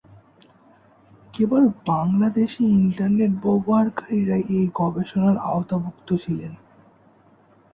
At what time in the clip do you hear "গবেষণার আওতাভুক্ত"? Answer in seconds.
4.75-6.09